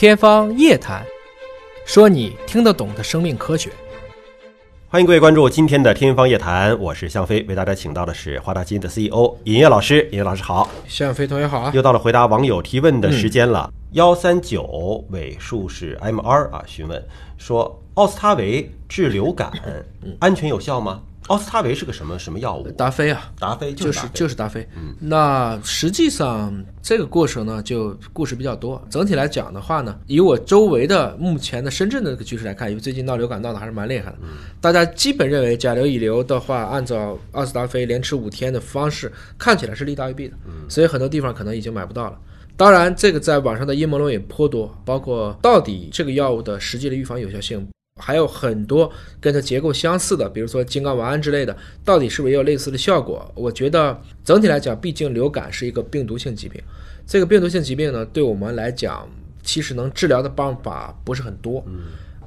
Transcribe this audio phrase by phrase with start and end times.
[0.00, 1.04] 天方夜谭，
[1.84, 3.70] 说你听得懂的生命科学。
[4.88, 10.08] 欢迎各位关注今天的《天方夜谭》，我是向飞，为大家请到的是华大基因的 CEO 尹烨老师。
[10.10, 11.70] 尹烨老师好，向飞同学好啊！
[11.74, 13.70] 又到了回答网友提问的时间了。
[13.92, 17.06] 幺三九尾数是 MR 啊，询问
[17.36, 19.52] 说奥司他韦治流感
[20.18, 21.02] 安全有效吗？
[21.30, 22.68] 奥司他韦是个什么什么药物？
[22.72, 24.68] 达菲啊，达菲就是就是达菲。
[24.98, 26.52] 那实际上
[26.82, 28.84] 这个过程呢，就故事比较多。
[28.90, 34.18] 整体来讲的话呢，以我周围的目前的深圳的这个局势来看，因为最近闹流感闹得还是蛮厉害的，
[34.60, 40.34] 大家基本认为甲流乙流的话，按照奥司他菲连吃五天的方式，看起来是利大于弊的，
[40.68, 42.18] 所以很多地方可能已经买不到了。
[42.56, 47.64] 当然，这个在网上的阴谋论也颇多，包括到底这个药物的实际的预防有效性，
[48.00, 48.90] 还有很多
[49.20, 53.30] 跟它结构相似的，比如说金刚烷胺之类的，到底是不是也有类似的效果？
[53.34, 56.60] 我觉得整体来讲，毕竟流感是一个病毒性疾病，
[57.06, 59.08] 这个病毒性疾病呢，对我们来讲，
[59.42, 61.64] 其实能治疗的办法不是很多。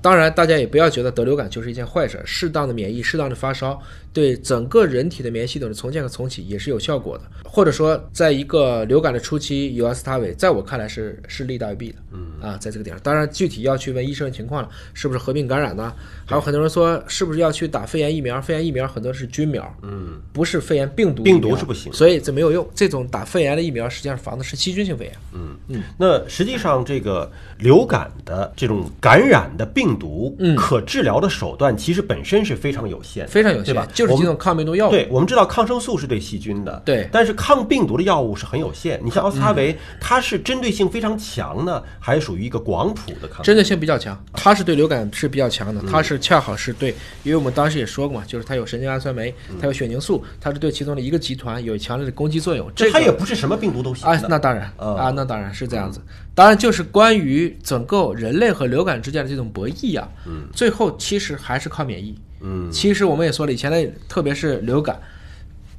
[0.01, 7.23] 当然，大家也不要觉得得流感就是一件坏事，适当的免疫、适当的发烧，对整个人体的免疫系统的重建和重启也是有效果的。
[7.45, 11.95] 或者说，在一个流感的初期有阿司他韦，在我看来是是利大于弊的。
[12.11, 15.93] 嗯啊，在这个点上，当然具体要去问医生的情况了，是不是合并感染呢？
[16.25, 18.41] 还有很多人说，是不是要去打肺炎疫苗？
[18.41, 22.67] 肺炎疫苗很多是菌苗，嗯，不是肺炎病毒，病毒是不行所以这没有用。
[22.75, 25.13] 这种打肺炎的疫苗，实际上防的是细菌性肺炎。
[25.33, 34.91] 嗯嗯那实际上，这个流感的这种感染的病毒，嗯可治疗的手段其实本身是非常有限，非常有限对吧？，就是几种抗病毒药物。
[34.91, 38.99] 对，我们知道抗生素是对细菌的，对但是抗病毒的药物是很有限。
[39.03, 43.43] 你像奥司他韦，它是针对性非常强呢，还是属于一个广谱的抗？
[43.43, 46.89] 针对性比较强，它是对流感是比较强的，它是恰好是对，
[47.23, 52.71] 因为我们当时也说过嘛，就是它有神经氨酸酶，它有血凝素，它是对其中的一个集团有强烈的攻击作用。
[52.75, 56.01] 这它也不是什么病毒都行啊，那当然嗯啊，那当然是这样子。
[56.35, 62.15] 当然，就是关于整个人类和流感之间的这种博弈啊，嗯，最后其实还是靠免疫。
[62.41, 64.99] 嗯，其实我们也说了，以前的特别是流感，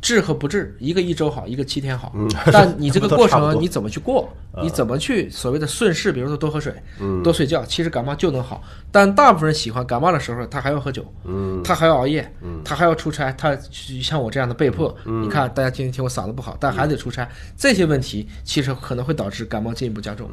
[0.05, 2.13] 治和不治，一个一周好，一个七天好。
[2.53, 4.31] 但你这个过程 你怎么去过？
[4.63, 6.13] 你怎么去所谓的顺势？
[6.13, 8.63] 比如说多喝水，嗯多睡觉，其实感冒就能好。
[8.93, 12.31] 但大部分人喜欢感冒的时候，他还要喝酒，嗯他还要熬夜，
[12.63, 13.57] 他还要出差，他
[14.03, 17.27] 像我这样的被迫，嗯你看大家今天听我嗓子不好，但还得出差，
[17.57, 20.29] 这些问题其实可能会导致感冒进一步加重。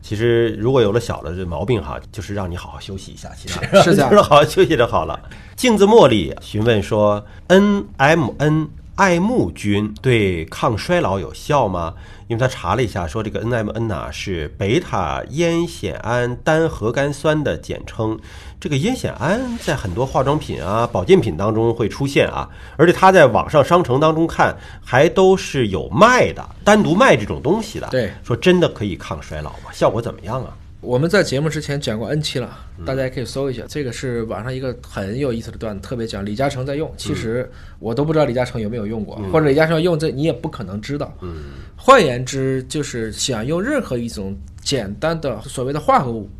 [0.00, 5.20] 其实如果有了小的这毛病哈，就是让你好好休息一下，其实是这样 就是好好休息就好了。
[5.54, 11.94] 镜子茉莉询问说，NMN 爱慕菌对抗衰老有效吗？
[12.28, 18.18] 因为他查了一下，说这个 NMN 呐、是贝塔烟酰胺单核苷酸的简称。
[18.58, 22.48] 这个烟酰胺在很多化妆品啊、保健品当中会出现啊，
[22.78, 27.86] 而且他在网上商城当中看还都是有卖的，单独卖这种东西的。
[27.88, 29.70] 对说真的可以抗衰老吗？
[29.72, 30.56] 效果怎么样啊？
[30.86, 41.12] 我们在节目之前讲过 N 期了，大家也可以搜一下，这个是网上一个很有意思的段子，特别讲李嘉诚在用，其实我都不知道李嘉诚有没有用过，或者李嘉诚用这你也不可能知道。
[41.74, 46.30] 换言之，就是想用任何一种简单的所谓的化合物，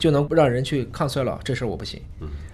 [0.00, 2.02] 就能让人去抗衰老，这事儿我不行。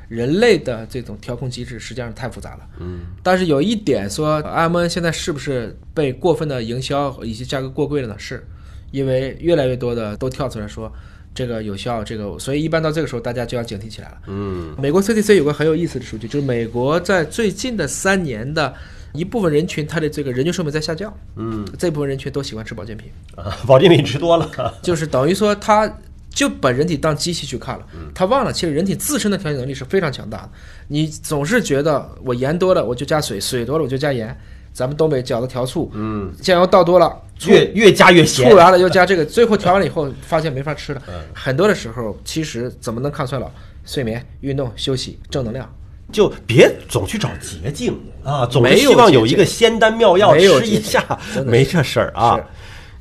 [0.07, 2.61] 人类的这种调控机制实际上太复杂了。
[2.79, 8.15] 嗯，但是有一点说，M N 现在是不是被过分的营销以及价格过贵了呢？
[8.19, 8.47] 是，
[8.91, 10.93] 因为越来越多的都跳出来说
[11.34, 14.19] 这个有效，这个，所以一般到这个时候大家就要警惕起来了。
[14.27, 18.75] 嗯，美国 CDC 有个很有意思的数据，就是美国在最近的三年的
[19.12, 21.17] 一部分人群，他的这个人均寿命在下降。
[21.37, 23.11] 嗯，这部分人群都喜欢吃保健品。
[23.37, 24.50] 啊，保健品吃多了，
[24.83, 25.91] 就是等于说他
[26.31, 30.50] 就把人体当机器去看了，他忘了其实人体自身的调节能力是非常强大的。
[30.88, 34.37] 你总是觉得我盐多了我就加水，水多了我就加盐。
[34.78, 38.56] 咱们东北饺子调醋，嗯，酱油倒多了，醋越越加越咸醋。
[38.56, 41.03] 完了又加这个，最后调完了以后发现没法吃了。
[41.34, 43.50] 很多的时候，其实怎么能抗衰老？
[43.84, 45.69] 睡眠、运动、休息、正能量。
[46.12, 51.05] 就别总去找捷径啊，总是希望有一个仙丹妙药吃一下，
[51.44, 52.38] 没这事儿啊。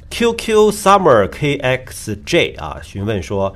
[0.10, 3.54] QQ Summer KXJ 啊，询问说，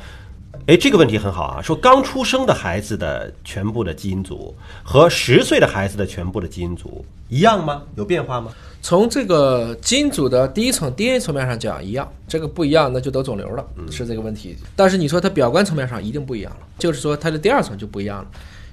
[0.67, 7.81] 哎，这个问题很好啊，说刚出生的孩子的全部的基因组和十岁的孩子的全部的基因组一样吗？
[7.95, 8.51] 有变化吗？
[8.81, 14.55] 从这个基因组的第一层 DNA 层面上讲一样，这个不一样那就得肿瘤了，是这个问题。
[14.75, 18.27] 但是你说它表观层面上一定不一样了，就是说它的第二层就不一样了。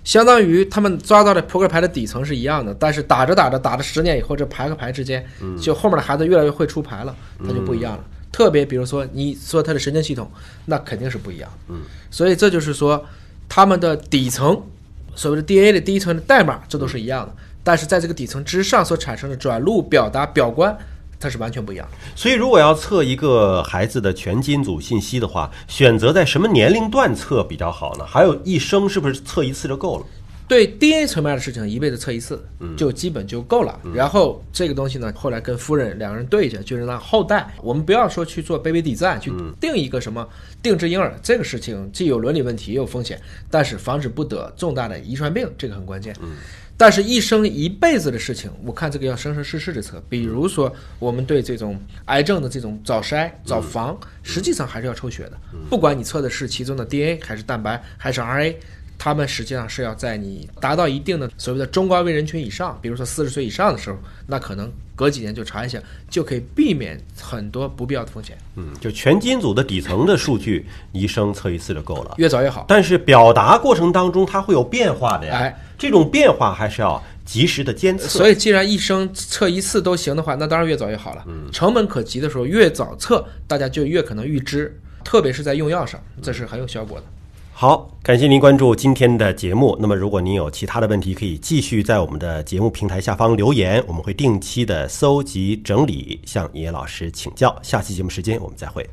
[0.04, 5.24] 相当于他们抓到的扑克牌的底层是一样的，但是打着打着打着十年以后，这牌和牌之间，
[5.60, 7.14] 就后面的孩子越来越会出牌了，
[7.46, 8.04] 它就不一样了。
[8.30, 10.30] 特别比如说你说他的神经系统，
[10.66, 11.50] 那肯定是不一样。
[11.68, 13.04] 嗯，所以这就是说
[13.48, 14.62] 他们的底层，
[15.14, 17.34] 所谓的 DNA 的第一层的代码，这都是一样的。
[17.64, 20.74] 但是在这个底层之上所产生的转录、表达、表观，
[21.20, 21.96] 它是完全不一样的。
[22.16, 28.06] 所以，如果要测一个孩子的全基因组信息的话，选择在什么年龄段测比较好呢？
[28.06, 30.06] 还有一生是不是测一次就够了？
[30.48, 32.42] 对 DNA 层面的事情，一辈子测一次，
[32.74, 33.78] 就基本就够了。
[33.94, 39.30] 然后这个东西呢，后来跟夫人两个人对一下，就是让后代，我们不要说去做 baby design，去
[39.60, 40.26] 定一个什么
[40.62, 46.16] 定制婴儿，这个事情既有伦理问题，也有风险，但是防止不得重大的遗传病，这个很关键。
[46.78, 50.02] 但是，一生一辈子的事情，我看这个要生生世世的测。
[50.08, 55.32] 比如说，我们对这种癌症的这种早筛、早防，实际上还是要抽血的。
[55.68, 58.54] 不管你测的是其中的 DNA 还是蛋白还是 RNA。
[58.98, 63.96] 他们实际上是要在你达到一定的所谓的中高危人群以上，比如说四十岁以上的时候，
[64.26, 65.80] 那可能隔几年就查一下，
[66.10, 68.36] 就可以避免很多不必要的风险。
[68.56, 72.64] 嗯，就全基因组的底层的数据，医生测一次就够了，越早越好。
[72.68, 78.08] 但是表达过程当中它会有变化的呀，哎，这种变化还是要及时的监测。
[78.08, 81.24] 所以，既然一生测一次都行的话，那当然越早越好了。
[81.28, 87.04] 嗯，成本可及的时候，越早测，大家就越可能预知，特别是在用药上，这是很有效果的。
[87.60, 89.76] 好，感谢您关注今天的节目。
[89.80, 97.52] 那么，如果您有其他的问题，可以继续在我们的节目平台下方留言，我们会定期的搜集整理，向野老师请教。
[97.60, 98.88] 下期节目时间，我们再会。